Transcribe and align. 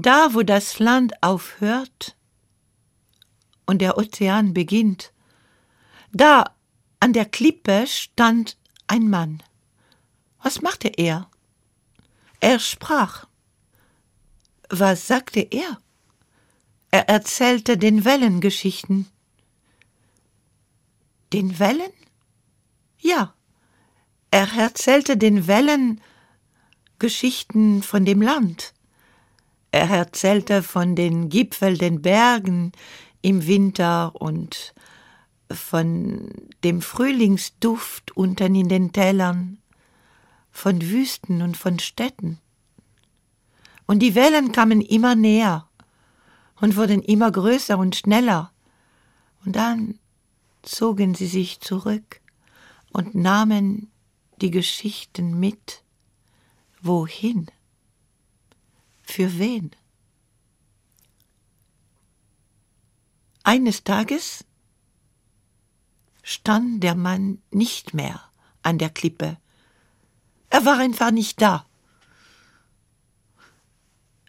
Da, 0.00 0.32
wo 0.32 0.42
das 0.42 0.78
Land 0.78 1.20
aufhört 1.24 2.16
und 3.66 3.80
der 3.80 3.98
Ozean 3.98 4.54
beginnt, 4.54 5.12
da 6.12 6.54
an 7.00 7.12
der 7.12 7.24
Klippe 7.24 7.84
stand 7.88 8.56
ein 8.86 9.10
Mann. 9.10 9.42
Was 10.40 10.62
machte 10.62 10.86
er? 10.86 11.28
Er 12.38 12.60
sprach. 12.60 13.26
Was 14.70 15.08
sagte 15.08 15.40
er? 15.40 15.80
Er 16.92 17.08
erzählte 17.08 17.76
den 17.76 18.04
Wellengeschichten. 18.04 19.08
Den 21.32 21.58
Wellen? 21.58 21.92
Ja, 23.00 23.34
er 24.30 24.48
erzählte 24.56 25.16
den 25.16 25.48
Wellen 25.48 26.00
Geschichten 27.00 27.82
von 27.82 28.04
dem 28.04 28.22
Land. 28.22 28.74
Er 29.78 29.90
erzählte 29.90 30.64
von 30.64 30.96
den 30.96 31.28
Gipfeln, 31.28 31.78
den 31.78 32.02
Bergen 32.02 32.72
im 33.22 33.46
Winter 33.46 34.12
und 34.20 34.74
von 35.48 36.30
dem 36.64 36.82
Frühlingsduft 36.82 38.10
unten 38.16 38.56
in 38.56 38.68
den 38.68 38.90
Tälern, 38.90 39.58
von 40.50 40.82
Wüsten 40.82 41.42
und 41.42 41.56
von 41.56 41.78
Städten. 41.78 42.40
Und 43.86 44.00
die 44.00 44.16
Wellen 44.16 44.50
kamen 44.50 44.80
immer 44.80 45.14
näher 45.14 45.68
und 46.60 46.74
wurden 46.74 47.00
immer 47.00 47.30
größer 47.30 47.78
und 47.78 47.94
schneller. 47.94 48.50
Und 49.44 49.54
dann 49.54 50.00
zogen 50.62 51.14
sie 51.14 51.28
sich 51.28 51.60
zurück 51.60 52.20
und 52.90 53.14
nahmen 53.14 53.92
die 54.40 54.50
Geschichten 54.50 55.38
mit. 55.38 55.84
Wohin? 56.82 57.46
Für 59.18 59.36
wen? 59.36 59.72
Eines 63.42 63.82
Tages 63.82 64.44
stand 66.22 66.84
der 66.84 66.94
Mann 66.94 67.42
nicht 67.50 67.94
mehr 67.94 68.22
an 68.62 68.78
der 68.78 68.90
Klippe. 68.90 69.36
Er 70.50 70.64
war 70.64 70.78
einfach 70.78 71.10
nicht 71.10 71.42
da. 71.42 71.66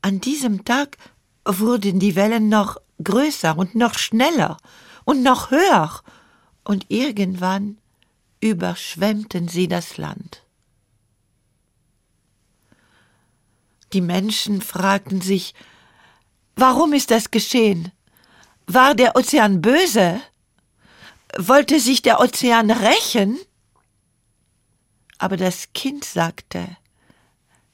An 0.00 0.22
diesem 0.22 0.64
Tag 0.64 0.96
wurden 1.44 2.00
die 2.00 2.16
Wellen 2.16 2.48
noch 2.48 2.78
größer 3.04 3.58
und 3.58 3.74
noch 3.74 3.98
schneller 3.98 4.56
und 5.04 5.22
noch 5.22 5.50
höher, 5.50 6.02
und 6.64 6.86
irgendwann 6.88 7.76
überschwemmten 8.40 9.46
sie 9.46 9.68
das 9.68 9.98
Land. 9.98 10.42
Die 13.92 14.00
Menschen 14.00 14.62
fragten 14.62 15.20
sich, 15.20 15.54
warum 16.56 16.92
ist 16.92 17.10
das 17.10 17.30
geschehen? 17.30 17.92
War 18.66 18.94
der 18.94 19.16
Ozean 19.16 19.60
böse? 19.60 20.20
Wollte 21.36 21.80
sich 21.80 22.02
der 22.02 22.20
Ozean 22.20 22.70
rächen? 22.70 23.38
Aber 25.18 25.36
das 25.36 25.72
Kind 25.72 26.04
sagte, 26.04 26.76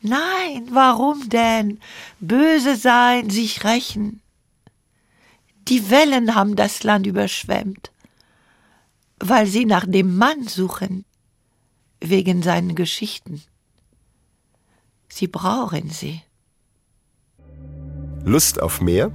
Nein, 0.00 0.68
warum 0.70 1.28
denn? 1.28 1.80
Böse 2.20 2.76
sein, 2.76 3.30
sich 3.30 3.64
rächen. 3.64 4.22
Die 5.68 5.90
Wellen 5.90 6.34
haben 6.34 6.56
das 6.56 6.82
Land 6.84 7.06
überschwemmt, 7.06 7.90
weil 9.18 9.46
sie 9.46 9.64
nach 9.64 9.86
dem 9.86 10.16
Mann 10.16 10.46
suchen, 10.46 11.04
wegen 12.00 12.42
seinen 12.42 12.74
Geschichten. 12.74 13.42
Sie 15.08 15.26
brauchen 15.26 15.90
sie. 15.90 16.22
Lust 18.24 18.60
auf 18.60 18.80
mehr? 18.80 19.10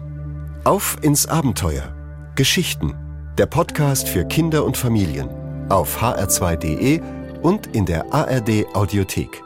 Auf 0.64 0.98
ins 1.02 1.28
Abenteuer. 1.28 1.94
Geschichten. 2.36 2.96
Der 3.38 3.46
Podcast 3.46 4.08
für 4.08 4.26
Kinder 4.26 4.64
und 4.66 4.78
Familien. 4.78 5.30
Auf 5.70 6.02
hr2.de 6.02 7.02
und 7.42 7.68
in 7.76 7.86
der 7.86 8.14
ARD 8.14 8.66
Audiothek. 8.74 9.44